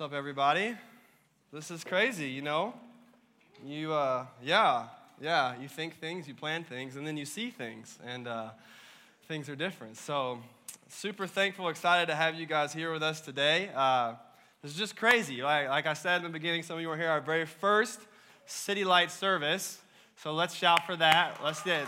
[0.00, 0.74] What's up, everybody?
[1.52, 2.72] This is crazy, you know?
[3.66, 4.86] You, uh, yeah,
[5.20, 8.48] yeah, you think things, you plan things, and then you see things, and uh,
[9.28, 9.98] things are different.
[9.98, 10.38] So,
[10.88, 13.68] super thankful, excited to have you guys here with us today.
[13.76, 14.14] Uh,
[14.62, 15.42] this is just crazy.
[15.42, 18.00] Like, like I said in the beginning, some of you were here, our very first
[18.46, 19.82] City Light service.
[20.16, 21.40] So let's shout for that.
[21.44, 21.86] Let's do it.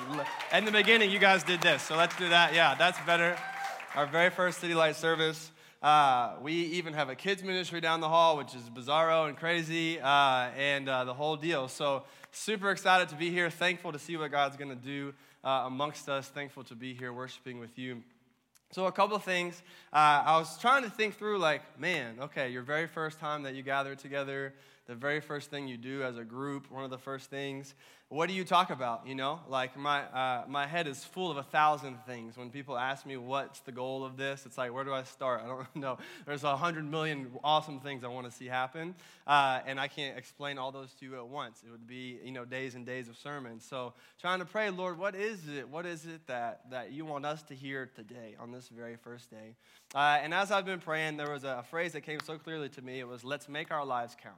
[0.52, 2.52] In the beginning, you guys did this, so let's do that.
[2.52, 3.38] Yeah, that's better.
[3.94, 5.51] Our very first City Light service.
[5.82, 9.98] Uh, we even have a kids ministry down the hall, which is bizarro and crazy,
[10.00, 11.66] uh, and uh, the whole deal.
[11.66, 13.50] So, super excited to be here.
[13.50, 16.28] Thankful to see what God's going to do uh, amongst us.
[16.28, 18.00] Thankful to be here worshiping with you.
[18.70, 19.60] So, a couple of things.
[19.92, 23.56] Uh, I was trying to think through, like, man, okay, your very first time that
[23.56, 24.54] you gather together,
[24.86, 27.74] the very first thing you do as a group, one of the first things
[28.12, 29.06] what do you talk about?
[29.06, 32.36] You know, like my, uh, my head is full of a thousand things.
[32.36, 35.40] When people ask me what's the goal of this, it's like, where do I start?
[35.42, 35.96] I don't know.
[36.26, 38.94] There's a hundred million awesome things I want to see happen,
[39.26, 41.62] uh, and I can't explain all those to you at once.
[41.66, 43.64] It would be, you know, days and days of sermons.
[43.64, 45.66] So trying to pray, Lord, what is it?
[45.66, 49.30] What is it that, that you want us to hear today on this very first
[49.30, 49.56] day?
[49.94, 52.82] Uh, and as I've been praying, there was a phrase that came so clearly to
[52.82, 53.00] me.
[53.00, 54.36] It was, let's make our lives count.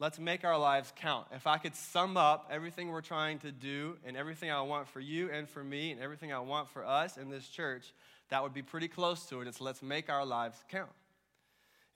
[0.00, 1.26] Let's make our lives count.
[1.32, 5.00] If I could sum up everything we're trying to do and everything I want for
[5.00, 7.92] you and for me and everything I want for us in this church,
[8.28, 9.48] that would be pretty close to it.
[9.48, 10.90] It's let's make our lives count.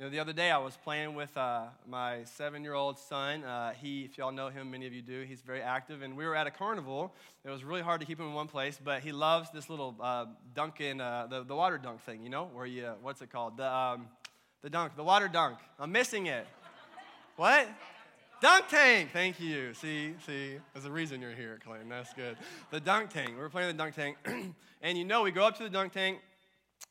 [0.00, 3.45] You know, the other day I was playing with uh, my seven year old son.
[3.45, 6.03] Uh, he, if y'all know him, many of you do, he's very active.
[6.03, 7.14] And we were at a carnival.
[7.45, 9.95] It was really hard to keep him in one place, but he loves this little
[10.00, 13.58] uh, Dunkin', uh, the, the water dunk thing, you know, where you, what's it called?
[13.58, 14.08] The, um,
[14.61, 15.58] the dunk, the water dunk.
[15.78, 16.48] I'm missing it.
[17.36, 17.69] What?
[18.42, 19.10] Dunk tank.
[19.12, 19.72] Thank you.
[19.72, 21.88] See, see, there's a reason you're here, Clayton.
[21.88, 22.36] That's good.
[22.72, 23.28] The dunk tank.
[23.28, 24.16] We were playing the dunk tank,
[24.82, 26.18] and you know, we go up to the dunk tank,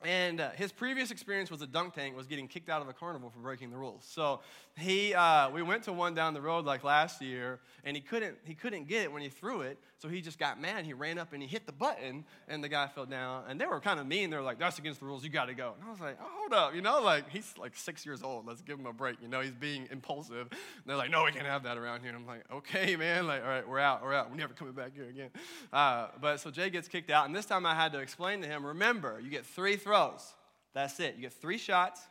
[0.01, 2.93] and uh, his previous experience with a dunk tank was getting kicked out of a
[2.93, 4.07] carnival for breaking the rules.
[4.09, 4.39] So
[4.77, 8.37] he, uh, we went to one down the road like last year, and he couldn't,
[8.45, 9.77] he couldn't get it when he threw it.
[10.01, 10.83] So he just got mad.
[10.83, 13.43] He ran up and he hit the button, and the guy fell down.
[13.47, 14.31] And they were kind of mean.
[14.31, 15.23] They were like, "That's against the rules.
[15.23, 17.53] You got to go." And I was like, "Oh, hold up, you know, like he's
[17.55, 18.47] like six years old.
[18.47, 19.21] Let's give him a break.
[19.21, 22.09] You know, he's being impulsive." And they're like, "No, we can't have that around here."
[22.09, 23.27] And I'm like, "Okay, man.
[23.27, 24.01] Like, all right, we're out.
[24.01, 24.31] We're out.
[24.31, 25.29] We're never coming back here again."
[25.71, 28.47] Uh, but so Jay gets kicked out, and this time I had to explain to
[28.47, 30.33] him, "Remember, you get three throws."
[30.73, 31.15] That's it.
[31.15, 32.01] You get three shots.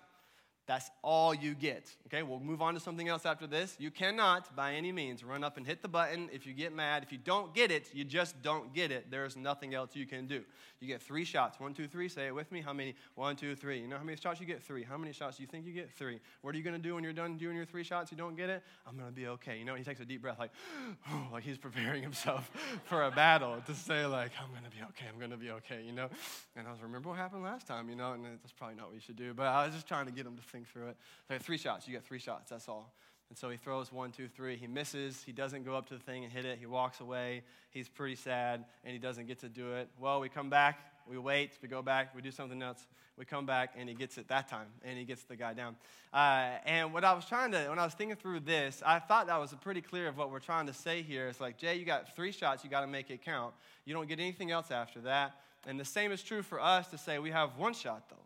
[0.70, 1.92] That's all you get.
[2.06, 3.74] Okay, we'll move on to something else after this.
[3.80, 7.02] You cannot, by any means, run up and hit the button if you get mad.
[7.02, 9.10] If you don't get it, you just don't get it.
[9.10, 10.44] There's nothing else you can do.
[10.78, 11.58] You get three shots.
[11.58, 12.08] One, two, three.
[12.08, 12.60] Say it with me.
[12.60, 12.94] How many?
[13.16, 13.80] One, two, three.
[13.80, 14.62] You know how many shots you get?
[14.62, 14.84] Three.
[14.84, 15.90] How many shots do you think you get?
[15.90, 16.20] Three.
[16.40, 18.12] What are you going to do when you're done doing your three shots?
[18.12, 18.62] You don't get it?
[18.86, 19.58] I'm going to be okay.
[19.58, 20.52] You know, he takes a deep breath, like,
[21.32, 22.48] like he's preparing himself
[22.84, 25.06] for a battle to say, like, I'm going to be okay.
[25.12, 26.08] I'm going to be okay, you know?
[26.54, 28.12] And I was, remember what happened last time, you know?
[28.12, 29.34] And that's probably not what you should do.
[29.34, 30.96] But I was just trying to get him to think through it.
[31.28, 31.86] Like, three shots.
[31.86, 32.50] You get three shots.
[32.50, 32.92] That's all.
[33.28, 34.56] And so he throws one, two, three.
[34.56, 35.22] He misses.
[35.24, 36.58] He doesn't go up to the thing and hit it.
[36.58, 37.42] He walks away.
[37.70, 39.88] He's pretty sad, and he doesn't get to do it.
[40.00, 40.80] Well, we come back.
[41.08, 41.52] We wait.
[41.62, 42.14] We go back.
[42.14, 42.84] We do something else.
[43.16, 45.76] We come back, and he gets it that time, and he gets the guy down.
[46.12, 49.28] Uh, and what I was trying to, when I was thinking through this, I thought
[49.28, 51.28] that was pretty clear of what we're trying to say here.
[51.28, 52.64] It's like, Jay, you got three shots.
[52.64, 53.54] You got to make it count.
[53.84, 55.34] You don't get anything else after that.
[55.66, 58.16] And the same is true for us to say we have one shot, though.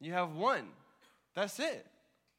[0.00, 0.66] You have one.
[1.34, 1.86] That's it.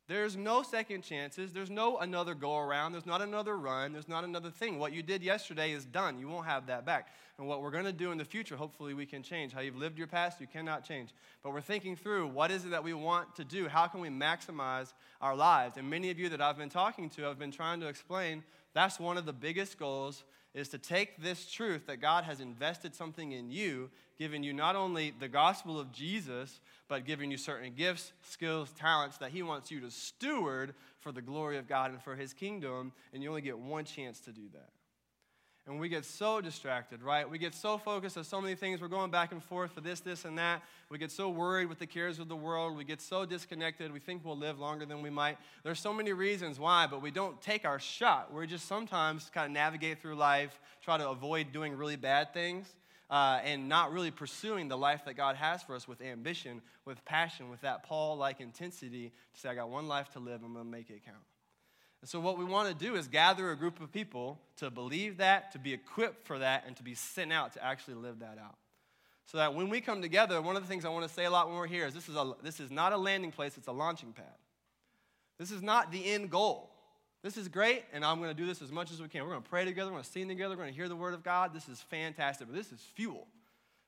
[0.10, 1.54] There's no second chances.
[1.54, 2.94] There's no another go around.
[2.94, 3.94] There's not another run.
[3.94, 4.80] There's not another thing.
[4.80, 6.18] What you did yesterday is done.
[6.18, 7.10] You won't have that back.
[7.38, 9.54] And what we're going to do in the future, hopefully, we can change.
[9.54, 11.12] How you've lived your past, you cannot change.
[11.44, 13.68] But we're thinking through what is it that we want to do?
[13.68, 15.78] How can we maximize our lives?
[15.78, 19.00] And many of you that I've been talking to have been trying to explain that's
[19.00, 20.24] one of the biggest goals
[20.54, 24.76] is to take this truth that God has invested something in you, giving you not
[24.76, 29.70] only the gospel of Jesus, but giving you certain gifts, skills, talents that He wants
[29.70, 33.42] you to steward for the glory of God and for His kingdom, and you only
[33.42, 34.70] get one chance to do that.
[35.69, 37.30] And we get so distracted, right?
[37.30, 38.81] We get so focused on so many things.
[38.81, 40.63] We're going back and forth for this, this, and that.
[40.90, 42.75] We get so worried with the cares of the world.
[42.75, 43.94] We get so disconnected.
[43.94, 45.38] We think we'll live longer than we might.
[45.64, 48.34] There's so many reasons why, but we don't take our shot.
[48.34, 52.66] We just sometimes kind of navigate through life, try to avoid doing really bad things.
[53.11, 57.03] Uh, and not really pursuing the life that God has for us with ambition, with
[57.05, 60.53] passion, with that Paul like intensity to say, I got one life to live, I'm
[60.53, 61.17] gonna make it count.
[62.01, 65.17] And so, what we want to do is gather a group of people to believe
[65.17, 68.37] that, to be equipped for that, and to be sent out to actually live that
[68.41, 68.55] out.
[69.25, 71.29] So that when we come together, one of the things I want to say a
[71.29, 73.67] lot when we're here is this is, a, this is not a landing place, it's
[73.67, 74.25] a launching pad.
[75.37, 76.72] This is not the end goal.
[77.22, 79.23] This is great, and I'm going to do this as much as we can.
[79.23, 80.96] We're going to pray together, we're going to sing together, we're going to hear the
[80.96, 81.53] word of God.
[81.53, 83.28] This is fantastic, but this is fuel.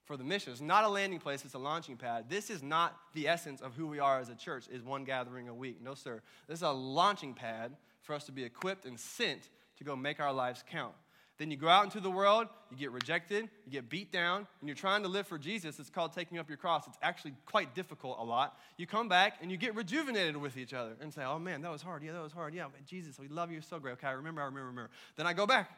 [0.03, 0.51] for the mission.
[0.51, 2.25] It's not a landing place, it's a launching pad.
[2.29, 5.47] This is not the essence of who we are as a church, is one gathering
[5.47, 5.81] a week.
[5.81, 6.21] No, sir.
[6.47, 7.71] This is a launching pad
[8.01, 10.93] for us to be equipped and sent to go make our lives count.
[11.37, 14.69] Then you go out into the world, you get rejected, you get beat down, and
[14.69, 15.79] you're trying to live for Jesus.
[15.79, 16.85] It's called taking up your cross.
[16.87, 18.59] It's actually quite difficult a lot.
[18.77, 21.71] You come back and you get rejuvenated with each other and say, Oh man, that
[21.71, 22.03] was hard.
[22.03, 22.53] Yeah, that was hard.
[22.53, 23.93] Yeah, man, Jesus, we love you so great.
[23.93, 24.91] Okay, I remember, I remember, remember.
[25.15, 25.71] Then I go back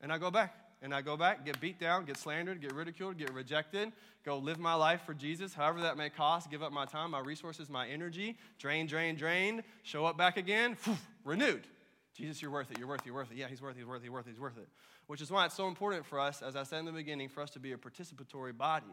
[0.00, 3.16] and I go back and I go back, get beat down, get slandered, get ridiculed,
[3.16, 3.92] get rejected,
[4.24, 7.20] go live my life for Jesus, however that may cost, give up my time, my
[7.20, 11.66] resources, my energy, drain, drain, drain, show up back again, whew, renewed.
[12.14, 13.38] Jesus, you're worth it, you're worth it, you're worth it.
[13.38, 14.68] Yeah, he's worth it, he's worth it, he's worth it, he's worth it
[15.06, 17.42] which is why it's so important for us, as I said in the beginning, for
[17.42, 18.86] us to be a participatory body.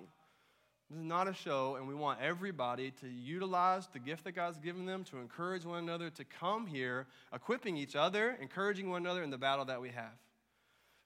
[0.89, 4.57] This is not a show, and we want everybody to utilize the gift that God's
[4.57, 9.23] given them to encourage one another to come here, equipping each other, encouraging one another
[9.23, 10.17] in the battle that we have.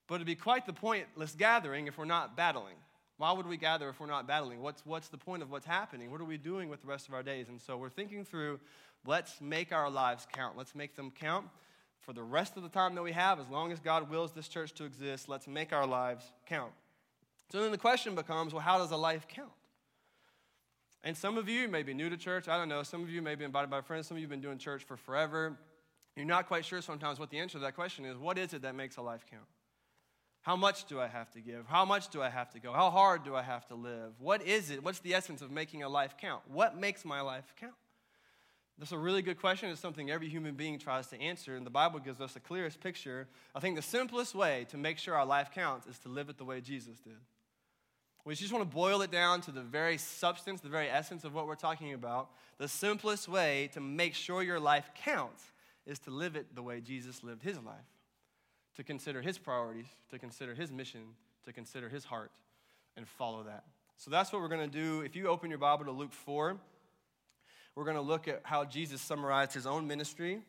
[0.07, 2.75] But it'd be quite the pointless gathering if we're not battling.
[3.17, 4.61] Why would we gather if we're not battling?
[4.61, 6.11] What's, what's the point of what's happening?
[6.11, 7.47] What are we doing with the rest of our days?
[7.47, 8.59] And so we're thinking through
[9.05, 10.57] let's make our lives count.
[10.57, 11.47] Let's make them count
[12.03, 14.49] for the rest of the time that we have, as long as God wills this
[14.49, 16.73] church to exist, let's make our lives count.
[17.49, 19.51] So then the question becomes well, how does a life count?
[21.03, 22.47] And some of you may be new to church.
[22.47, 22.83] I don't know.
[22.83, 24.07] Some of you may be invited by friends.
[24.07, 25.57] Some of you have been doing church for forever.
[26.15, 28.17] You're not quite sure sometimes what the answer to that question is.
[28.17, 29.43] What is it that makes a life count?
[30.43, 31.65] How much do I have to give?
[31.67, 32.73] How much do I have to go?
[32.73, 34.11] How hard do I have to live?
[34.19, 34.83] What is it?
[34.83, 36.43] What's the essence of making a life count?
[36.51, 37.73] What makes my life count?
[38.77, 39.69] That's a really good question.
[39.69, 42.81] It's something every human being tries to answer, and the Bible gives us the clearest
[42.81, 43.27] picture.
[43.55, 46.37] I think the simplest way to make sure our life counts is to live it
[46.37, 47.13] the way Jesus did.
[48.25, 51.33] We just want to boil it down to the very substance, the very essence of
[51.33, 52.29] what we're talking about.
[52.57, 55.43] The simplest way to make sure your life counts
[55.85, 57.85] is to live it the way Jesus lived his life,
[58.75, 61.01] to consider his priorities, to consider his mission,
[61.45, 62.31] to consider his heart,
[62.97, 63.63] and follow that.
[63.97, 65.01] So that's what we're going to do.
[65.01, 66.57] If you open your Bible to Luke 4,
[67.75, 70.41] we're going to look at how Jesus summarized his own ministry.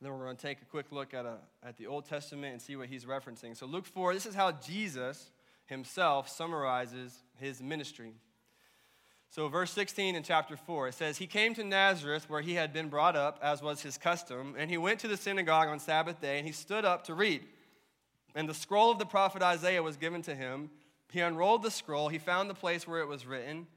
[0.00, 2.62] Then we're going to take a quick look at, a, at the Old Testament and
[2.62, 3.56] see what he's referencing.
[3.56, 5.30] So, Luke 4, this is how Jesus
[5.66, 8.14] himself summarizes his ministry.
[9.32, 12.72] So, verse 16 in chapter 4, it says, He came to Nazareth where he had
[12.72, 16.20] been brought up, as was his custom, and he went to the synagogue on Sabbath
[16.20, 17.44] day, and he stood up to read.
[18.34, 20.68] And the scroll of the prophet Isaiah was given to him.
[21.12, 23.68] He unrolled the scroll, he found the place where it was written.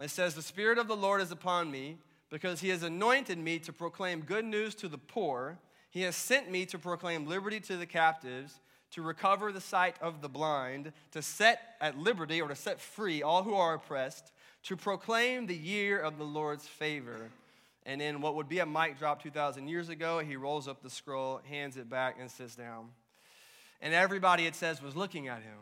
[0.00, 1.98] It says, The Spirit of the Lord is upon me
[2.30, 5.58] because he has anointed me to proclaim good news to the poor.
[5.90, 8.60] He has sent me to proclaim liberty to the captives,
[8.92, 13.22] to recover the sight of the blind, to set at liberty or to set free
[13.22, 14.32] all who are oppressed,
[14.64, 17.30] to proclaim the year of the Lord's favor.
[17.86, 20.90] And in what would be a mic drop 2,000 years ago, he rolls up the
[20.90, 22.88] scroll, hands it back, and sits down.
[23.80, 25.58] And everybody, it says, was looking at him.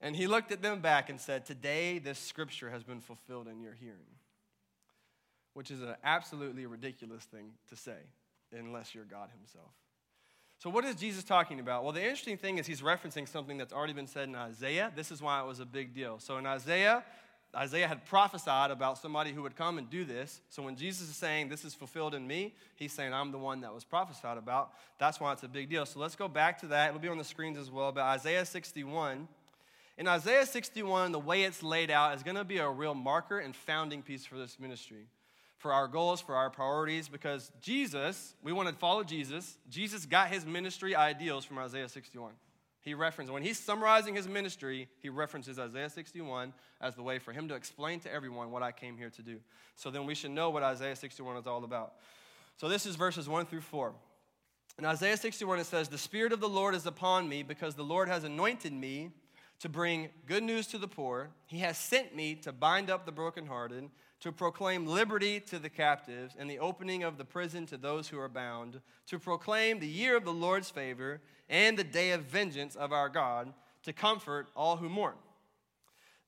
[0.00, 3.60] And he looked at them back and said, Today this scripture has been fulfilled in
[3.60, 4.18] your hearing.
[5.54, 7.96] Which is an absolutely ridiculous thing to say,
[8.52, 9.72] unless you're God Himself.
[10.58, 11.84] So, what is Jesus talking about?
[11.84, 14.92] Well, the interesting thing is he's referencing something that's already been said in Isaiah.
[14.94, 16.18] This is why it was a big deal.
[16.18, 17.04] So, in Isaiah,
[17.54, 20.40] Isaiah had prophesied about somebody who would come and do this.
[20.48, 23.60] So, when Jesus is saying, This is fulfilled in me, he's saying, I'm the one
[23.60, 24.72] that was prophesied about.
[24.98, 25.84] That's why it's a big deal.
[25.86, 26.88] So, let's go back to that.
[26.88, 27.92] It'll be on the screens as well.
[27.92, 29.28] But Isaiah 61
[29.96, 33.38] in Isaiah 61, the way it's laid out is going to be a real marker
[33.38, 35.06] and founding piece for this ministry,
[35.64, 39.56] for our goals, for our priorities, because Jesus, we want to follow Jesus.
[39.70, 42.32] Jesus got his ministry ideals from Isaiah 61.
[42.82, 46.52] He referenced, when he's summarizing his ministry, he references Isaiah 61
[46.82, 49.38] as the way for him to explain to everyone what I came here to do.
[49.74, 51.94] So then we should know what Isaiah 61 is all about.
[52.58, 53.94] So this is verses 1 through 4.
[54.78, 57.84] In Isaiah 61, it says, The Spirit of the Lord is upon me because the
[57.84, 59.12] Lord has anointed me
[59.60, 61.30] to bring good news to the poor.
[61.46, 63.88] He has sent me to bind up the brokenhearted,
[64.24, 68.18] to proclaim liberty to the captives, and the opening of the prison to those who
[68.18, 72.74] are bound, to proclaim the year of the Lord's favor and the day of vengeance
[72.74, 73.52] of our God,
[73.82, 75.12] to comfort all who mourn.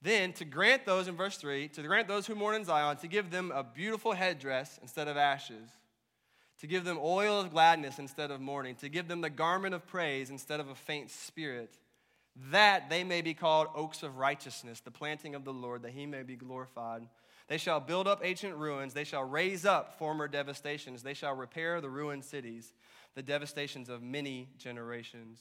[0.03, 3.09] Then to grant those, in verse 3, to grant those who mourn in Zion, to
[3.09, 5.67] give them a beautiful headdress instead of ashes,
[6.61, 9.87] to give them oil of gladness instead of mourning, to give them the garment of
[9.87, 11.79] praise instead of a faint spirit
[12.51, 16.05] that they may be called oaks of righteousness, the planting of the Lord, that he
[16.05, 17.09] may be glorified.
[17.49, 18.93] They shall build up ancient ruins.
[18.93, 21.03] They shall raise up former devastations.
[21.03, 22.75] They shall repair the ruined cities,
[23.15, 25.39] the devastations of many generations.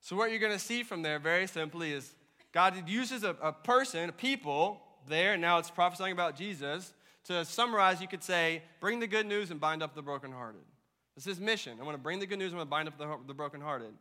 [0.00, 2.14] So, what you're going to see from there, very simply, is
[2.52, 6.92] God uses a, a person, a people there, now it's prophesying about Jesus.
[7.24, 10.62] To summarize, you could say, bring the good news and bind up the brokenhearted.
[11.14, 11.78] This is mission.
[11.80, 13.92] I want to bring the good news, I want to bind up the, the brokenhearted.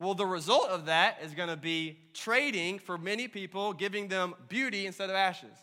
[0.00, 4.34] Well, the result of that is going to be trading for many people, giving them
[4.48, 5.54] beauty instead of ashes,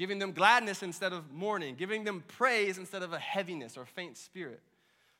[0.00, 4.16] giving them gladness instead of mourning, giving them praise instead of a heaviness or faint
[4.16, 4.62] spirit.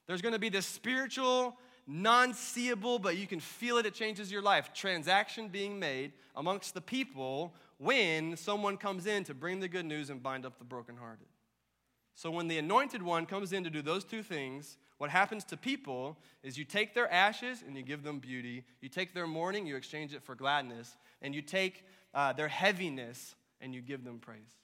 [0.06, 1.54] There's going to be this spiritual,
[1.86, 6.72] non seeable, but you can feel it, it changes your life, transaction being made amongst
[6.72, 10.64] the people when someone comes in to bring the good news and bind up the
[10.64, 11.26] brokenhearted.
[12.14, 15.58] So when the anointed one comes in to do those two things, what happens to
[15.58, 18.64] people is you take their ashes and you give them beauty.
[18.80, 20.96] You take their mourning, you exchange it for gladness.
[21.20, 21.84] And you take
[22.14, 24.59] uh, their heaviness and you give them praise.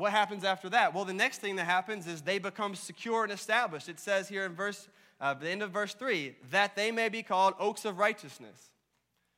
[0.00, 0.94] What happens after that?
[0.94, 3.86] Well, the next thing that happens is they become secure and established.
[3.86, 4.88] It says here in verse,
[5.20, 8.70] uh, the end of verse 3, that they may be called oaks of righteousness.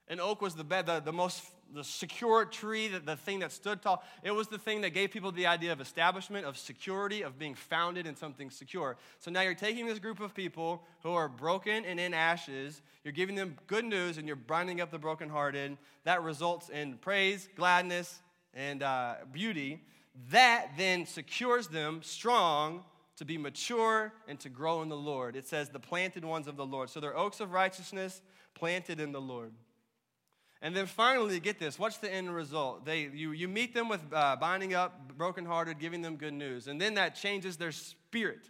[0.06, 1.42] An oak was the, bed, the, the most
[1.74, 4.04] the secure tree, the, the thing that stood tall.
[4.22, 7.56] It was the thing that gave people the idea of establishment, of security, of being
[7.56, 8.96] founded in something secure.
[9.18, 13.10] So now you're taking this group of people who are broken and in ashes, you're
[13.10, 15.76] giving them good news, and you're binding up the brokenhearted.
[16.04, 18.20] That results in praise, gladness,
[18.54, 19.80] and uh, beauty.
[20.30, 22.84] That then secures them strong
[23.16, 25.36] to be mature and to grow in the Lord.
[25.36, 26.90] It says, the planted ones of the Lord.
[26.90, 28.20] So they're oaks of righteousness
[28.54, 29.52] planted in the Lord.
[30.60, 32.84] And then finally, get this what's the end result?
[32.84, 36.68] They, you, you meet them with uh, binding up, brokenhearted, giving them good news.
[36.68, 38.48] And then that changes their spirit.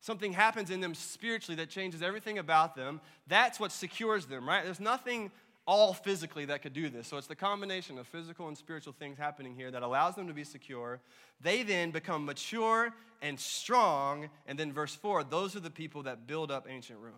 [0.00, 3.00] Something happens in them spiritually that changes everything about them.
[3.26, 4.64] That's what secures them, right?
[4.64, 5.30] There's nothing
[5.70, 7.06] all physically that could do this.
[7.06, 10.34] So it's the combination of physical and spiritual things happening here that allows them to
[10.34, 10.98] be secure.
[11.40, 14.30] They then become mature and strong.
[14.48, 17.14] And then, verse 4 those are the people that build up ancient ruins.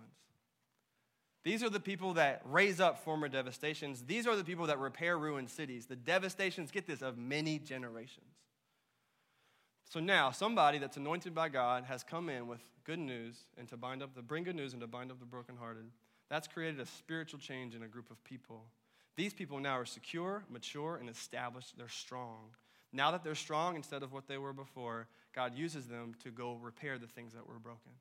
[1.44, 4.02] These are the people that raise up former devastations.
[4.02, 5.86] These are the people that repair ruined cities.
[5.86, 8.26] The devastations, get this, of many generations.
[9.88, 13.78] So now, somebody that's anointed by God has come in with good news and to
[13.78, 15.84] bind up the bring good news and to bind up the brokenhearted.
[16.32, 18.62] That's created a spiritual change in a group of people.
[19.16, 21.76] These people now are secure, mature, and established.
[21.76, 22.38] They're strong.
[22.90, 26.54] Now that they're strong instead of what they were before, God uses them to go
[26.54, 27.92] repair the things that were broken.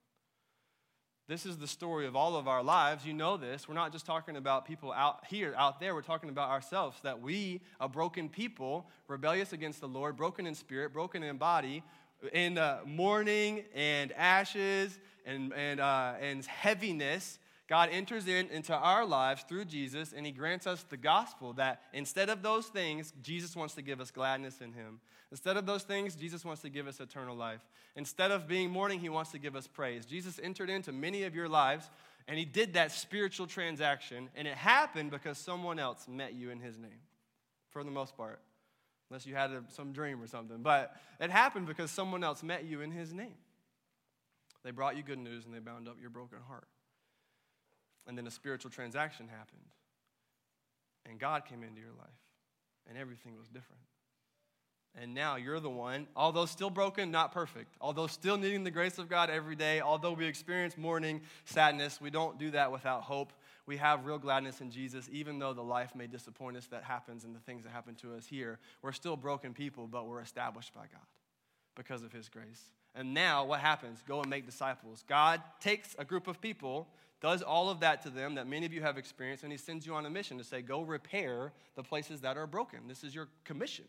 [1.28, 3.06] This is the story of all of our lives.
[3.06, 3.68] You know this.
[3.68, 5.94] We're not just talking about people out here, out there.
[5.94, 10.56] We're talking about ourselves that we, a broken people, rebellious against the Lord, broken in
[10.56, 11.84] spirit, broken in body,
[12.32, 17.40] in uh, mourning and ashes and, and, uh, and heaviness,
[17.72, 21.84] God enters in into our lives through Jesus and he grants us the gospel that
[21.94, 25.00] instead of those things, Jesus wants to give us gladness in him.
[25.32, 27.62] Instead of those things, Jesus wants to give us eternal life.
[27.96, 30.06] Instead of being mourning, he wants to give us praise.
[30.06, 31.90] Jesus entered into many of your lives
[32.28, 36.60] and he did that spiritual transaction and it happened because someone else met you in
[36.60, 37.00] his name
[37.70, 38.42] for the most part.
[39.10, 40.62] Unless you had a, some dream or something.
[40.62, 43.38] But it happened because someone else met you in his name.
[44.62, 46.68] They brought you good news and they bound up your broken heart.
[48.08, 49.62] And then a spiritual transaction happened.
[51.10, 52.10] And God came into your life.
[52.90, 53.82] And everything was different.
[55.00, 57.76] And now you're the one, although still broken, not perfect.
[57.80, 62.10] Although still needing the grace of God every day, although we experience mourning, sadness, we
[62.10, 63.32] don't do that without hope.
[63.66, 67.24] We have real gladness in Jesus, even though the life may disappoint us that happens
[67.24, 68.60] and the things that happen to us here.
[68.82, 71.08] We're still broken people, but we're established by God
[71.76, 72.62] because of His grace.
[72.94, 74.04] And now what happens?
[74.06, 75.06] Go and make disciples.
[75.08, 76.90] God takes a group of people
[77.22, 79.86] does all of that to them that many of you have experienced, and he sends
[79.86, 82.80] you on a mission to say, go repair the places that are broken.
[82.88, 83.86] This is your commission.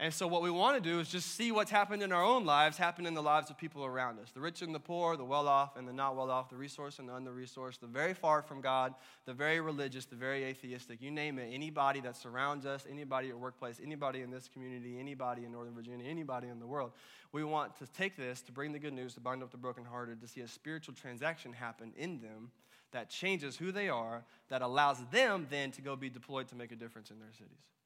[0.00, 2.44] And so, what we want to do is just see what's happened in our own
[2.44, 5.24] lives happen in the lives of people around us the rich and the poor, the
[5.24, 8.14] well off and the not well off, the resource and the under resourced, the very
[8.14, 11.02] far from God, the very religious, the very atheistic.
[11.02, 11.50] You name it.
[11.52, 16.06] Anybody that surrounds us, anybody at workplace, anybody in this community, anybody in Northern Virginia,
[16.08, 16.92] anybody in the world.
[17.32, 20.20] We want to take this to bring the good news, to bind up the brokenhearted,
[20.20, 22.52] to see a spiritual transaction happen in them
[22.92, 26.70] that changes who they are, that allows them then to go be deployed to make
[26.70, 27.77] a difference in their cities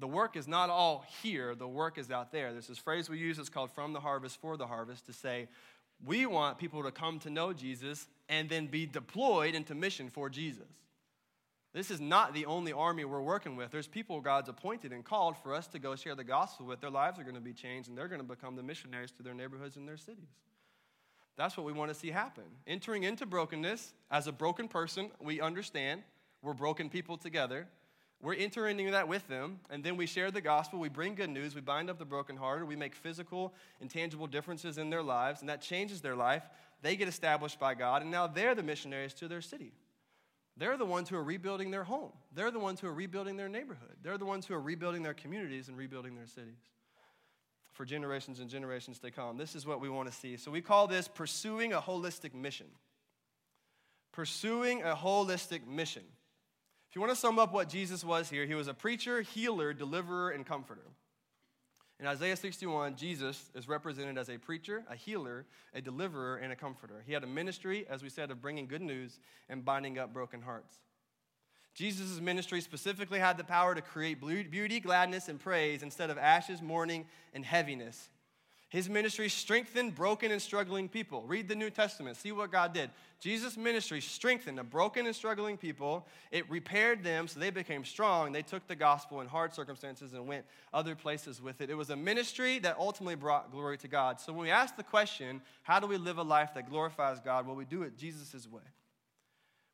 [0.00, 2.52] the work is not all here, the work is out there.
[2.52, 5.48] There's this phrase we use, it's called from the harvest for the harvest, to say
[6.04, 10.30] we want people to come to know Jesus and then be deployed into mission for
[10.30, 10.68] Jesus.
[11.72, 13.70] This is not the only army we're working with.
[13.70, 16.80] There's people God's appointed and called for us to go share the gospel with.
[16.80, 19.22] Their lives are going to be changed and they're going to become the missionaries to
[19.22, 20.30] their neighborhoods and their cities.
[21.36, 22.44] That's what we want to see happen.
[22.66, 26.02] Entering into brokenness as a broken person, we understand
[26.42, 27.68] we're broken people together.
[28.22, 30.78] We're entering into that with them, and then we share the gospel.
[30.78, 31.54] We bring good news.
[31.54, 32.68] We bind up the brokenhearted.
[32.68, 36.42] We make physical and tangible differences in their lives, and that changes their life.
[36.82, 39.72] They get established by God, and now they're the missionaries to their city.
[40.56, 42.12] They're the ones who are rebuilding their home.
[42.34, 43.96] They're the ones who are rebuilding their neighborhood.
[44.02, 46.58] They're the ones who are rebuilding their communities and rebuilding their cities
[47.72, 49.38] for generations and generations to come.
[49.38, 50.36] This is what we want to see.
[50.36, 52.66] So we call this pursuing a holistic mission.
[54.12, 56.02] Pursuing a holistic mission.
[56.90, 59.72] If you want to sum up what Jesus was here, he was a preacher, healer,
[59.72, 60.82] deliverer, and comforter.
[62.00, 66.56] In Isaiah 61, Jesus is represented as a preacher, a healer, a deliverer, and a
[66.56, 67.04] comforter.
[67.06, 70.42] He had a ministry, as we said, of bringing good news and binding up broken
[70.42, 70.74] hearts.
[71.74, 76.60] Jesus' ministry specifically had the power to create beauty, gladness, and praise instead of ashes,
[76.60, 78.08] mourning, and heaviness.
[78.70, 81.24] His ministry strengthened broken and struggling people.
[81.26, 82.90] Read the New Testament, see what God did.
[83.18, 86.06] Jesus' ministry strengthened a broken and struggling people.
[86.30, 88.30] It repaired them so they became strong.
[88.30, 91.68] They took the gospel in hard circumstances and went other places with it.
[91.68, 94.20] It was a ministry that ultimately brought glory to God.
[94.20, 97.48] So when we ask the question, how do we live a life that glorifies God?
[97.48, 98.62] Well, we do it Jesus' way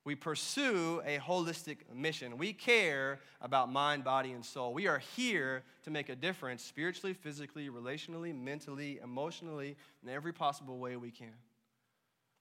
[0.06, 2.38] we pursue a holistic mission.
[2.38, 4.72] We care about mind, body, and soul.
[4.72, 10.78] We are here to make a difference spiritually, physically, relationally, mentally, emotionally, in every possible
[10.78, 11.34] way we can.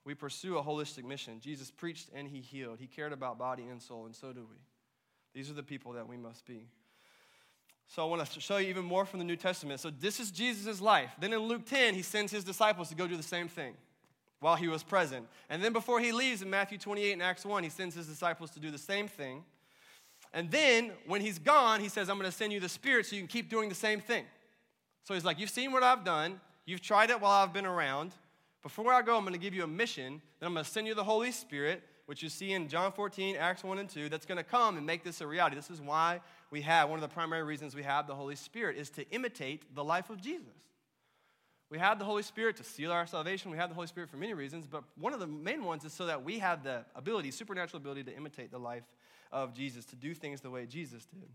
[0.06, 1.40] We pursue a holistic mission.
[1.40, 2.78] Jesus preached and he healed.
[2.80, 4.58] He cared about body and soul, and so do we.
[5.34, 6.68] These are the people that we must be.
[7.88, 9.80] So I want to show you even more from the New Testament.
[9.80, 11.10] So this is Jesus' life.
[11.20, 13.74] Then in Luke 10, he sends his disciples to go do the same thing
[14.40, 15.28] while he was present.
[15.50, 18.52] And then before he leaves in Matthew 28 and Acts 1, he sends his disciples
[18.52, 19.44] to do the same thing.
[20.34, 23.16] And then when he's gone, he says, I'm going to send you the Spirit so
[23.16, 24.26] you can keep doing the same thing.
[25.04, 28.14] So he's like, You've seen what I've done, you've tried it while I've been around.
[28.62, 30.22] Before I go, I'm going to give you a mission.
[30.40, 33.36] Then I'm going to send you the Holy Spirit, which you see in John 14,
[33.36, 35.56] Acts 1 and 2, that's going to come and make this a reality.
[35.56, 38.76] This is why we have, one of the primary reasons we have the Holy Spirit
[38.76, 40.56] is to imitate the life of Jesus.
[41.70, 43.50] We have the Holy Spirit to seal our salvation.
[43.50, 45.94] We have the Holy Spirit for many reasons, but one of the main ones is
[45.94, 48.84] so that we have the ability, supernatural ability, to imitate the life
[49.32, 51.30] of Jesus, to do things the way Jesus did.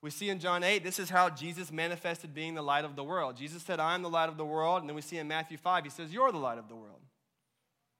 [0.00, 3.04] We see in John 8, this is how Jesus manifested being the light of the
[3.04, 3.36] world.
[3.36, 4.80] Jesus said, I am the light of the world.
[4.80, 7.00] And then we see in Matthew 5, he says, You're the light of the world.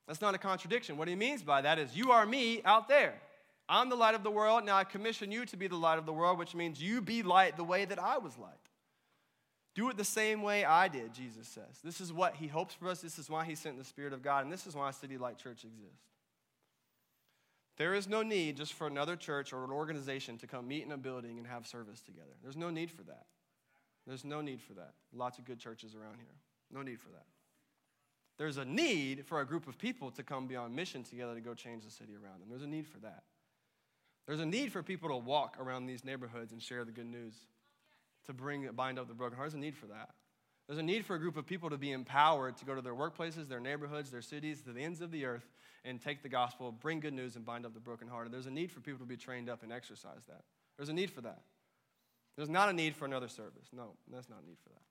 [0.07, 0.97] That's not a contradiction.
[0.97, 3.15] What he means by that is, You are me out there.
[3.69, 4.65] I'm the light of the world.
[4.65, 7.23] Now I commission you to be the light of the world, which means you be
[7.23, 8.53] light the way that I was light.
[9.77, 11.81] Do it the same way I did, Jesus says.
[11.85, 13.03] This is what he hopes for us.
[13.03, 14.43] This is why he sent the Spirit of God.
[14.43, 16.09] And this is why City Light Church exists.
[17.77, 20.93] There is no need just for another church or an organization to come meet in
[20.93, 22.33] a building and have service together.
[22.43, 23.27] There's no need for that.
[24.07, 24.95] There's no need for that.
[25.13, 26.35] Lots of good churches around here.
[26.73, 27.27] No need for that.
[28.39, 31.41] There's a need for a group of people to come be on mission together to
[31.43, 32.49] go change the city around them.
[32.49, 33.25] There's a need for that.
[34.27, 37.35] There's a need for people to walk around these neighborhoods and share the good news
[38.27, 39.51] to bring bind up the broken heart.
[39.51, 40.11] There's a need for that.
[40.67, 42.95] There's a need for a group of people to be empowered to go to their
[42.95, 45.49] workplaces, their neighborhoods, their cities, to the ends of the earth,
[45.85, 48.31] and take the gospel, bring good news, and bind up the broken heart.
[48.33, 50.43] There's a need for people to be trained up and exercise that.
[50.77, 51.43] There's a need for that.
[52.37, 53.69] There's not a need for another service.
[53.73, 54.83] No, there's not a need for that.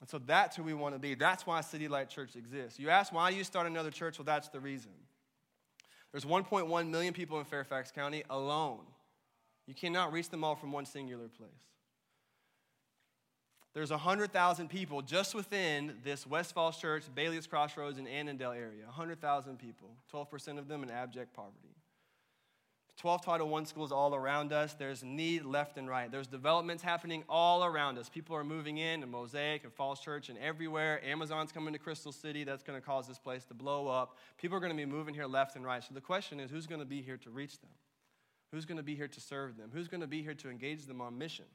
[0.00, 1.14] And so that's who we want to be.
[1.14, 2.78] That's why City Light Church exists.
[2.78, 4.18] You ask why you start another church?
[4.18, 4.92] Well, that's the reason.
[6.12, 8.80] There's 1.1 million people in Fairfax County alone.
[9.66, 11.50] You cannot reach them all from one singular place.
[13.74, 18.84] There's 100,000 people just within this West Falls Church, Bailey's Crossroads, and Annandale area.
[18.84, 21.74] 100,000 people, 12% of them in abject poverty.
[22.96, 24.74] 12 Title I schools all around us.
[24.74, 26.10] There's need left and right.
[26.10, 28.08] There's developments happening all around us.
[28.08, 31.04] People are moving in to Mosaic and Falls Church and everywhere.
[31.04, 32.44] Amazon's coming to Crystal City.
[32.44, 34.16] That's going to cause this place to blow up.
[34.38, 35.82] People are going to be moving here left and right.
[35.82, 37.70] So the question is who's going to be here to reach them?
[38.52, 39.70] Who's going to be here to serve them?
[39.72, 41.46] Who's going to be here to engage them on mission?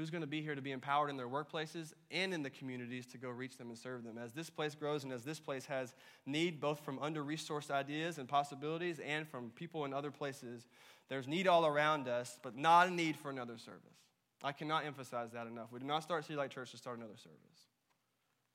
[0.00, 3.04] Who's going to be here to be empowered in their workplaces and in the communities
[3.04, 4.16] to go reach them and serve them.
[4.16, 8.16] As this place grows and as this place has need both from under resourced ideas
[8.16, 10.66] and possibilities and from people in other places,
[11.10, 13.98] there's need all around us, but not a need for another service.
[14.42, 15.66] I cannot emphasize that enough.
[15.70, 17.38] We do not start City Light Church to start another service.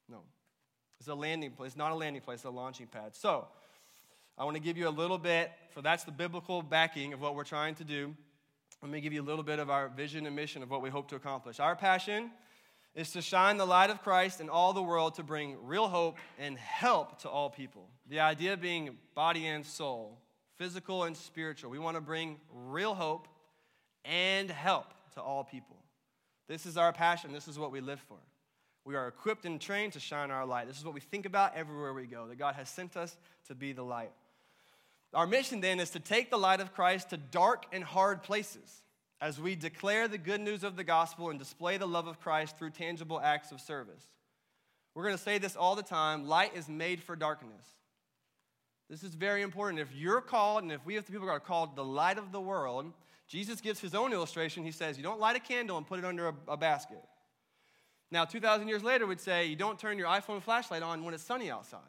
[0.10, 0.22] No.
[1.00, 3.16] It's a landing place, it's not a landing place, it's a launching pad.
[3.16, 3.48] So,
[4.36, 7.36] I want to give you a little bit, for that's the biblical backing of what
[7.36, 8.16] we're trying to do.
[8.86, 10.92] Let me give you a little bit of our vision and mission of what we
[10.92, 11.60] hope to accomplish.
[11.60, 12.30] Our passion
[12.94, 16.20] is to shine the light of Christ in all the world to bring real hope
[16.38, 17.90] and help to all people.
[18.12, 20.20] The idea being body and soul,
[20.58, 21.72] physical and spiritual.
[21.72, 23.28] We want to bring real hope
[24.06, 25.78] and help to all people.
[26.48, 27.34] This is our passion.
[27.34, 28.20] This is what we live for.
[28.86, 30.68] We are equipped and trained to shine our light.
[30.68, 33.18] This is what we think about everywhere we go, that God has sent us
[33.48, 34.12] to be the light.
[35.16, 38.84] Our mission then is to take the light of Christ to dark and hard places
[39.22, 42.58] as we declare the good news of the gospel and display the love of Christ
[42.58, 44.04] through tangible acts of service.
[44.94, 47.66] We're going to say this all the time light is made for darkness.
[48.90, 49.80] This is very important.
[49.80, 52.42] If you're called, and if we have the people are called the light of the
[52.42, 52.92] world,
[53.28, 54.64] Jesus gives his own illustration.
[54.64, 57.02] He says, You don't light a candle and put it under a, a basket.
[58.12, 61.24] Now, 2,000 years later, we'd say, You don't turn your iPhone flashlight on when it's
[61.24, 61.80] sunny outside.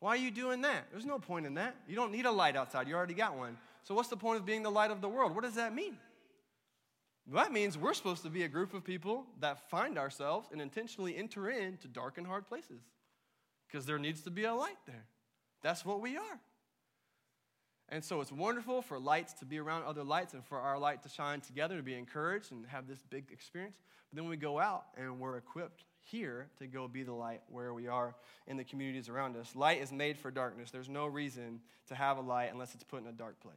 [0.00, 0.86] Why are you doing that?
[0.90, 1.74] There's no point in that.
[1.88, 3.56] You don't need a light outside, you already got one.
[3.84, 5.34] So, what's the point of being the light of the world?
[5.34, 5.96] What does that mean?
[7.32, 11.16] That means we're supposed to be a group of people that find ourselves and intentionally
[11.16, 12.80] enter into dark and hard places
[13.66, 15.06] because there needs to be a light there.
[15.62, 16.40] That's what we are.
[17.88, 21.02] And so it's wonderful for lights to be around other lights and for our light
[21.04, 23.76] to shine together, to be encouraged and have this big experience.
[24.10, 27.72] But then we go out and we're equipped here to go be the light where
[27.74, 28.14] we are
[28.46, 29.54] in the communities around us.
[29.54, 30.70] Light is made for darkness.
[30.70, 33.54] There's no reason to have a light unless it's put in a dark place.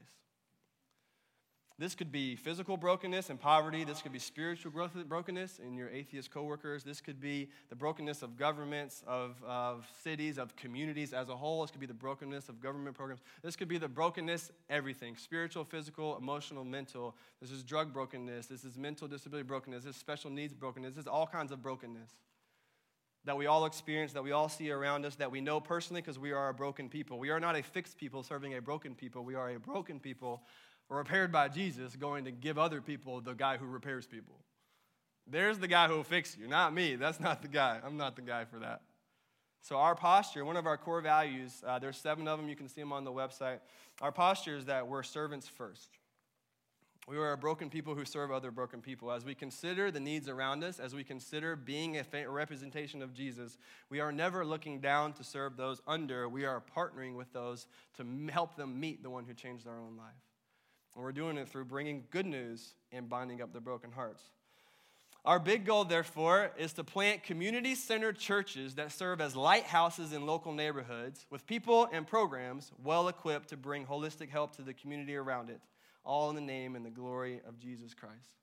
[1.79, 3.85] This could be physical brokenness and poverty.
[3.85, 6.83] This could be spiritual growth, brokenness in your atheist coworkers.
[6.83, 11.61] This could be the brokenness of governments, of, of cities, of communities as a whole.
[11.61, 13.21] This could be the brokenness of government programs.
[13.41, 17.15] This could be the brokenness, everything spiritual, physical, emotional, mental.
[17.39, 18.47] This is drug brokenness.
[18.47, 19.85] This is mental disability brokenness.
[19.85, 20.95] This is special needs brokenness.
[20.95, 22.11] This is all kinds of brokenness
[23.25, 26.17] that we all experience, that we all see around us, that we know personally because
[26.17, 27.19] we are a broken people.
[27.19, 29.23] We are not a fixed people serving a broken people.
[29.23, 30.41] We are a broken people
[30.89, 34.35] repaired by Jesus going to give other people the guy who repairs people.
[35.27, 36.95] There's the guy who will fix you, not me.
[36.95, 37.79] That's not the guy.
[37.83, 38.81] I'm not the guy for that.
[39.61, 42.49] So, our posture, one of our core values, uh, there's seven of them.
[42.49, 43.59] You can see them on the website.
[44.01, 45.89] Our posture is that we're servants first.
[47.07, 49.11] We are a broken people who serve other broken people.
[49.11, 53.57] As we consider the needs around us, as we consider being a representation of Jesus,
[53.89, 56.29] we are never looking down to serve those under.
[56.29, 57.65] We are partnering with those
[57.97, 60.28] to help them meet the one who changed their own life.
[60.95, 64.23] And we're doing it through bringing good news and binding up the broken hearts.
[65.25, 70.25] Our big goal, therefore, is to plant community centered churches that serve as lighthouses in
[70.25, 75.15] local neighborhoods with people and programs well equipped to bring holistic help to the community
[75.15, 75.59] around it,
[76.05, 78.37] all in the name and the glory of Jesus Christ.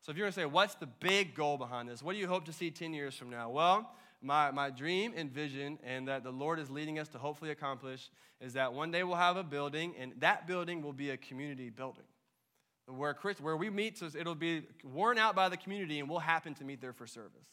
[0.00, 2.02] So, if you're going to say, what's the big goal behind this?
[2.02, 3.50] What do you hope to see 10 years from now?
[3.50, 7.50] Well, my, my dream and vision, and that the Lord is leading us to hopefully
[7.50, 11.16] accomplish, is that one day we'll have a building, and that building will be a
[11.16, 12.04] community building.
[12.86, 16.20] Where, Chris, where we meet, so it'll be worn out by the community, and we'll
[16.20, 17.46] happen to meet there for service.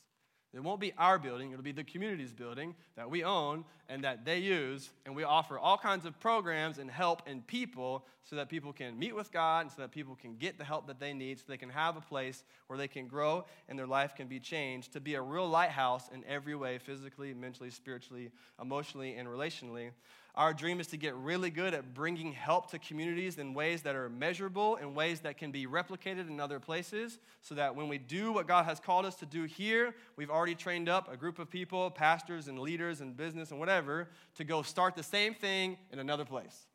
[0.55, 4.23] It won't be our building, it'll be the community's building that we own and that
[4.23, 4.89] they use.
[5.05, 8.97] And we offer all kinds of programs and help and people so that people can
[8.97, 11.43] meet with God and so that people can get the help that they need so
[11.49, 14.93] they can have a place where they can grow and their life can be changed
[14.93, 19.89] to be a real lighthouse in every way physically, mentally, spiritually, emotionally, and relationally.
[20.37, 23.95] Our dream is to get really good at bringing help to communities in ways that
[23.95, 27.97] are measurable, in ways that can be replicated in other places, so that when we
[27.97, 31.39] do what God has called us to do here, we've already trained up a group
[31.39, 35.77] of people, pastors and leaders and business and whatever, to go start the same thing
[35.93, 36.67] in another place.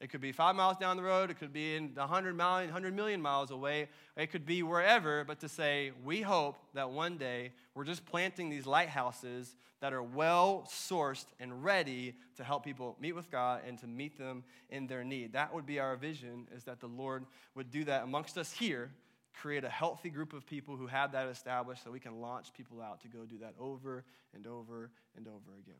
[0.00, 1.30] It could be five miles down the road.
[1.30, 3.88] It could be in 100, mile, 100 million miles away.
[4.16, 8.50] It could be wherever, but to say, we hope that one day we're just planting
[8.50, 13.78] these lighthouses that are well sourced and ready to help people meet with God and
[13.78, 15.32] to meet them in their need.
[15.32, 18.90] That would be our vision, is that the Lord would do that amongst us here,
[19.34, 22.80] create a healthy group of people who have that established so we can launch people
[22.80, 24.04] out to go do that over
[24.34, 25.74] and over and over again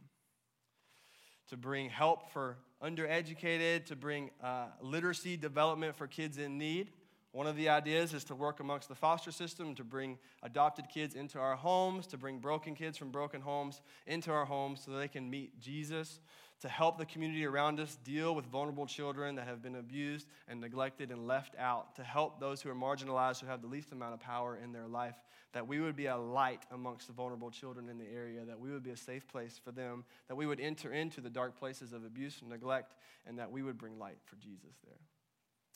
[1.49, 6.91] to bring help for undereducated, to bring uh, literacy development for kids in need.
[7.33, 11.17] One of the ideas is to work amongst the foster system, to bring adopted kids
[11.17, 15.09] into our homes, to bring broken kids from broken homes into our homes so they
[15.09, 16.21] can meet Jesus
[16.61, 20.61] to help the community around us deal with vulnerable children that have been abused and
[20.61, 24.15] neglected and left out, to help those who are marginalized who have the least amount
[24.15, 25.17] of power in their life,
[25.53, 28.71] that we would be a light amongst the vulnerable children in the area, that we
[28.71, 31.93] would be a safe place for them, that we would enter into the dark places
[31.93, 32.95] of abuse and neglect,
[33.27, 34.99] and that we would bring light for Jesus there.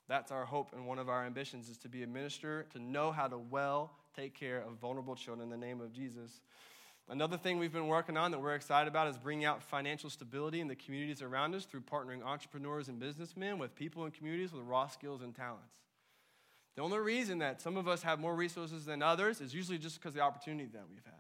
[0.09, 3.13] That's our hope, and one of our ambitions is to be a minister, to know
[3.13, 6.41] how to well take care of vulnerable children in the name of Jesus.
[7.11, 10.61] Another thing we've been working on that we're excited about is bringing out financial stability
[10.61, 14.63] in the communities around us through partnering entrepreneurs and businessmen with people in communities with
[14.65, 15.73] raw skills and talents.
[16.77, 19.97] The only reason that some of us have more resources than others is usually just
[19.97, 21.15] because of the opportunity that we've had.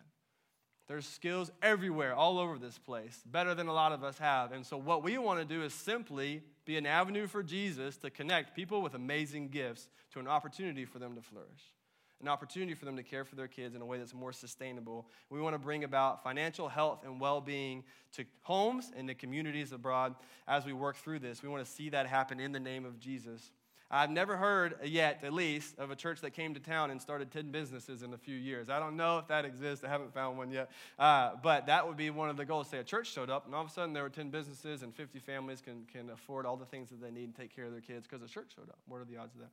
[0.88, 4.52] There's skills everywhere, all over this place, better than a lot of us have.
[4.52, 8.10] And so, what we want to do is simply be an avenue for Jesus to
[8.10, 11.74] connect people with amazing gifts to an opportunity for them to flourish
[12.20, 15.06] an opportunity for them to care for their kids in a way that's more sustainable.
[15.30, 17.84] We want to bring about financial health and well being
[18.16, 20.14] to homes and to communities abroad
[20.46, 21.42] as we work through this.
[21.42, 23.50] We want to see that happen in the name of Jesus.
[23.90, 27.30] I've never heard yet, at least, of a church that came to town and started
[27.30, 28.68] 10 businesses in a few years.
[28.68, 29.82] I don't know if that exists.
[29.82, 30.70] I haven't found one yet.
[30.98, 32.68] Uh, but that would be one of the goals.
[32.68, 34.94] Say a church showed up, and all of a sudden there were 10 businesses, and
[34.94, 37.72] 50 families can, can afford all the things that they need and take care of
[37.72, 38.78] their kids because a church showed up.
[38.88, 39.50] What are the odds of that?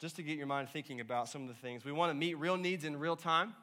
[0.00, 1.84] Just to get your mind thinking about some of the things.
[1.84, 3.54] We want to meet real needs in real time.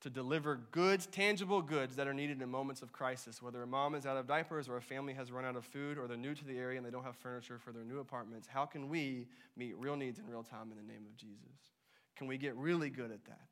[0.00, 3.96] to deliver goods, tangible goods that are needed in moments of crisis, whether a mom
[3.96, 6.34] is out of diapers or a family has run out of food or they're new
[6.34, 8.46] to the area and they don't have furniture for their new apartments.
[8.46, 9.26] How can we
[9.56, 11.72] meet real needs in real time in the name of Jesus?
[12.14, 13.48] Can we get really good at that?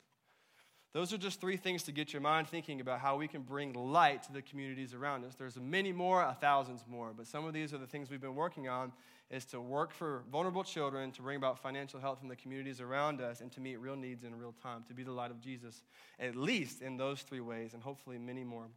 [0.96, 3.74] Those are just three things to get your mind thinking about how we can bring
[3.74, 5.34] light to the communities around us.
[5.34, 8.66] There's many more, thousands more, but some of these are the things we've been working
[8.66, 8.92] on
[9.28, 13.20] is to work for vulnerable children, to bring about financial health in the communities around
[13.20, 15.82] us, and to meet real needs in real time, to be the light of Jesus,
[16.18, 18.68] at least in those three ways, and hopefully many more.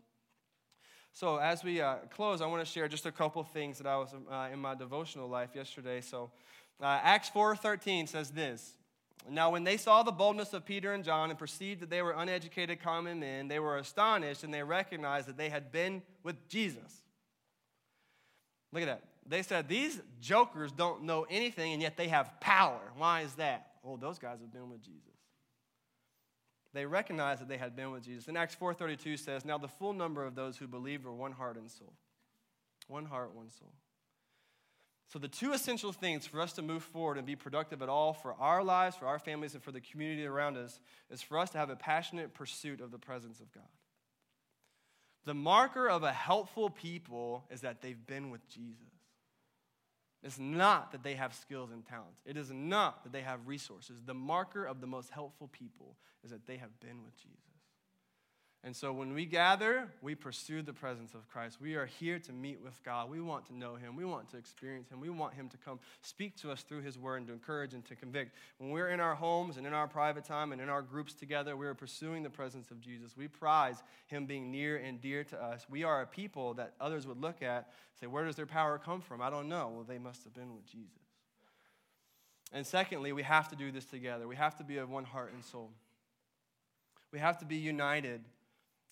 [1.13, 3.95] So, as we uh, close, I want to share just a couple things that I
[3.95, 6.01] was uh, in my devotional life yesterday.
[6.01, 6.32] So,
[6.82, 8.73] uh, Acts 4:13 says this.
[9.27, 12.13] Now, when they saw the boldness of Peter and John and perceived that they were
[12.13, 17.01] uneducated common men, they were astonished and they recognized that they had been with Jesus.
[18.71, 22.79] Look at that they said, These jokers don't know anything, and yet they have power.
[22.97, 23.73] Why is that?
[23.84, 25.03] Well, those guys have been with Jesus.
[26.73, 28.27] They recognized that they had been with Jesus.
[28.27, 31.58] In Acts 4.32 says, Now the full number of those who believed were one heart
[31.58, 31.93] and soul.
[32.88, 33.71] One heart, one soul.
[35.09, 38.13] So, the two essential things for us to move forward and be productive at all
[38.13, 41.49] for our lives, for our families, and for the community around us is for us
[41.51, 43.63] to have a passionate pursuit of the presence of God.
[45.25, 48.85] The marker of a helpful people is that they've been with Jesus.
[50.21, 52.21] It's not that they have skills and talents.
[52.25, 54.01] It is not that they have resources.
[54.05, 57.48] The marker of the most helpful people is that they have been with Jesus.
[58.61, 61.61] And so when we gather, we pursue the presence of Christ.
[61.61, 63.09] We are here to meet with God.
[63.09, 63.95] We want to know Him.
[63.95, 64.99] We want to experience Him.
[64.99, 67.85] We want Him to come speak to us through His Word and to encourage and
[67.85, 68.35] to convict.
[68.57, 71.55] When we're in our homes and in our private time and in our groups together,
[71.55, 73.15] we are pursuing the presence of Jesus.
[73.15, 75.65] We prize Him being near and dear to us.
[75.69, 77.69] We are a people that others would look at,
[78.01, 79.21] say, Where does their power come from?
[79.21, 79.71] I don't know.
[79.73, 80.99] Well, they must have been with Jesus.
[82.51, 84.27] And secondly, we have to do this together.
[84.27, 85.71] We have to be of one heart and soul.
[87.13, 88.21] We have to be united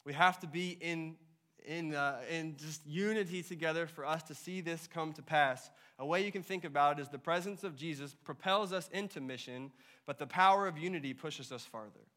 [0.08, 1.18] we have to be in,
[1.66, 5.70] in, uh, in just unity together for us to see this come to pass.
[6.00, 9.20] A way you can think about it is the presence of Jesus propels us into
[9.20, 9.70] mission,
[10.06, 12.08] but the power of unity pushes us farther.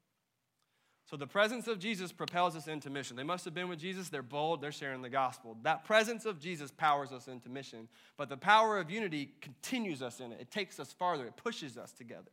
[1.04, 3.16] So the presence of Jesus propels us into mission.
[3.16, 4.08] They must have been with Jesus.
[4.08, 4.60] They're bold.
[4.60, 5.56] They're sharing the gospel.
[5.62, 7.88] That presence of Jesus powers us into mission.
[8.16, 10.38] But the power of unity continues us in it.
[10.40, 11.26] It takes us farther.
[11.26, 12.30] It pushes us together.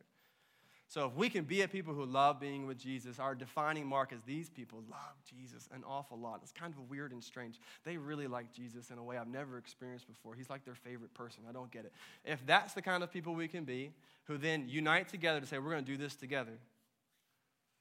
[0.88, 4.10] So if we can be a people who love being with Jesus, our defining mark
[4.10, 6.40] is these people love Jesus an awful lot.
[6.42, 7.60] It's kind of weird and strange.
[7.84, 10.34] They really like Jesus in a way I've never experienced before.
[10.34, 11.42] He's like their favorite person.
[11.46, 11.92] I don't get it.
[12.24, 13.90] If that's the kind of people we can be,
[14.24, 16.58] who then unite together to say, we're going to do this together,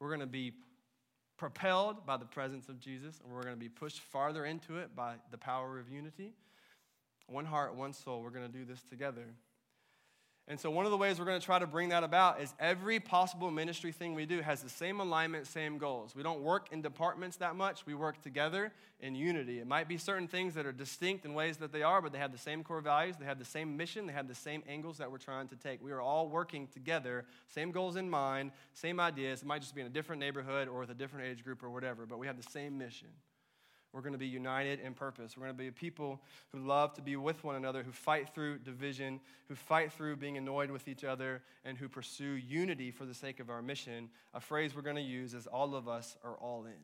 [0.02, 0.52] we're going to be
[1.38, 4.96] propelled by the presence of Jesus, and we're going to be pushed farther into it
[4.98, 6.34] by the power of unity.
[7.28, 8.22] One heart, one soul.
[8.22, 9.28] We're going to do this together.
[10.50, 12.54] And so, one of the ways we're going to try to bring that about is
[12.58, 16.16] every possible ministry thing we do has the same alignment, same goals.
[16.16, 19.60] We don't work in departments that much, we work together in unity.
[19.60, 22.18] It might be certain things that are distinct in ways that they are, but they
[22.18, 24.98] have the same core values, they have the same mission, they have the same angles
[25.00, 25.84] that we're trying to take.
[25.84, 29.42] We are all working together, same goals in mind, same ideas.
[29.42, 31.70] It might just be in a different neighborhood or with a different age group or
[31.70, 33.10] whatever, but we have the same mission.
[33.98, 35.36] We're going to be united in purpose.
[35.36, 38.30] We're going to be a people who love to be with one another, who fight
[38.30, 43.06] through division, who fight through being annoyed with each other, and who pursue unity for
[43.06, 44.10] the sake of our mission.
[44.36, 46.78] A phrase we're going to use is all of us are all in.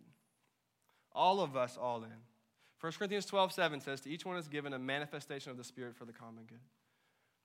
[1.11, 2.09] All of us all in.
[2.81, 5.95] 1 Corinthians 12, 7 says, To each one is given a manifestation of the Spirit
[5.95, 6.57] for the common good,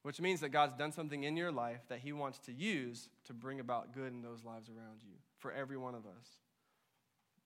[0.02, 3.34] which means that God's done something in your life that He wants to use to
[3.34, 6.38] bring about good in those lives around you, for every one of us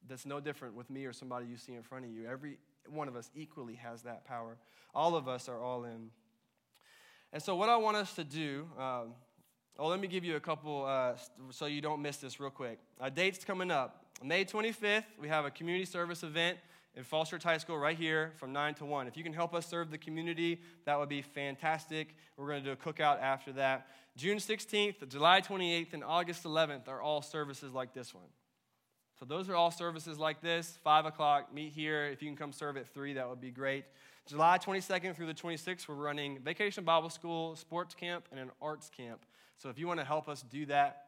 [0.09, 2.27] that's no different with me or somebody you see in front of you.
[2.27, 4.57] Every one of us equally has that power.
[4.95, 6.11] All of us are all in.
[7.33, 9.15] And so, what I want us to do, um,
[9.79, 11.15] oh, let me give you a couple uh,
[11.51, 12.79] so you don't miss this real quick.
[13.01, 14.05] A date's coming up.
[14.23, 16.59] May 25th, we have a community service event
[16.95, 19.09] in Falls Church High School right here from 9 to 1.
[19.09, 22.15] If you can help us serve the community, that would be fantastic.
[22.37, 23.89] We're going to do a cookout after that.
[24.17, 28.27] June 16th, July 28th, and August 11th are all services like this one.
[29.23, 30.81] So those are all services like this.
[30.83, 32.07] Five o'clock, meet here.
[32.07, 33.85] If you can come serve at three, that would be great.
[34.27, 38.91] July 22nd through the 26th, we're running Vacation Bible School, sports camp, and an arts
[38.91, 39.21] camp.
[39.59, 41.05] So if you want to help us do that,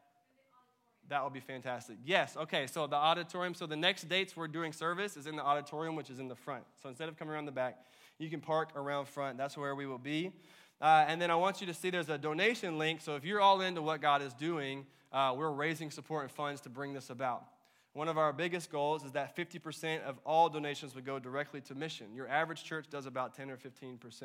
[1.09, 1.97] that would be fantastic.
[2.05, 3.53] Yes, okay, so the auditorium.
[3.53, 6.37] So the next dates we're doing service is in the auditorium, which is in the
[6.37, 6.63] front.
[6.81, 7.79] So instead of coming around the back,
[8.17, 9.37] you can park around front.
[9.37, 10.31] That's where we will be.
[10.79, 13.01] Uh, and then I want you to see there's a donation link.
[13.01, 16.61] So if you're all into what God is doing, uh, we're raising support and funds
[16.61, 17.43] to bring this about.
[17.95, 21.75] One of our biggest goals is that 50% of all donations would go directly to
[21.75, 22.07] mission.
[22.13, 24.23] Your average church does about 10 or 15%.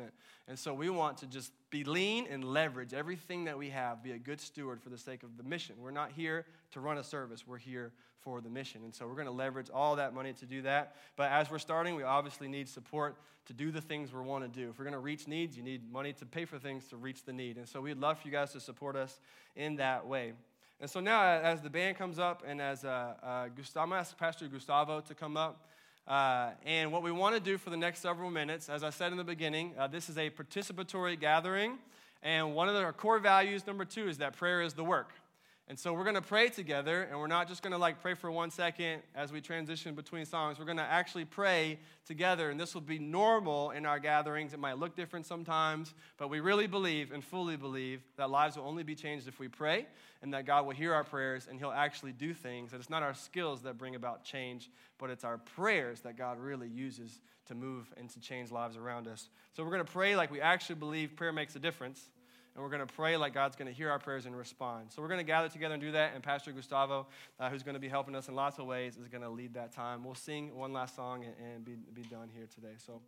[0.49, 4.11] And so we want to just be lean and leverage everything that we have, be
[4.11, 5.75] a good steward for the sake of the mission.
[5.79, 8.81] We're not here to run a service, we're here for the mission.
[8.83, 10.97] And so we're going to leverage all that money to do that.
[11.15, 14.49] But as we're starting, we obviously need support to do the things we want to
[14.49, 14.71] do.
[14.71, 17.23] If we're going to reach needs, you need money to pay for things to reach
[17.23, 17.55] the need.
[17.55, 19.21] And so we'd love for you guys to support us
[19.55, 20.33] in that way.
[20.81, 23.97] And so now, as the band comes up, and as uh, uh, Gustavo, I'm going
[23.97, 25.69] to ask Pastor Gustavo to come up.
[26.07, 29.11] Uh, and what we want to do for the next several minutes, as I said
[29.11, 31.77] in the beginning, uh, this is a participatory gathering.
[32.23, 35.13] And one of our core values, number two, is that prayer is the work.
[35.71, 38.13] And so we're going to pray together, and we're not just going to like pray
[38.13, 40.59] for one second as we transition between songs.
[40.59, 44.53] We're going to actually pray together, and this will be normal in our gatherings.
[44.53, 48.65] It might look different sometimes, but we really believe and fully believe that lives will
[48.65, 49.87] only be changed if we pray,
[50.21, 52.71] and that God will hear our prayers and He'll actually do things.
[52.71, 56.37] That it's not our skills that bring about change, but it's our prayers that God
[56.37, 59.29] really uses to move and to change lives around us.
[59.53, 62.09] So we're going to pray like we actually believe prayer makes a difference
[62.53, 64.87] and we're going to pray like God's going to hear our prayers and respond.
[64.89, 66.11] So we're going to gather together and do that.
[66.13, 67.07] And Pastor Gustavo,
[67.39, 69.53] uh, who's going to be helping us in lots of ways, is going to lead
[69.53, 70.03] that time.
[70.03, 72.75] We'll sing one last song and, and be, be done here today.
[72.77, 73.01] So.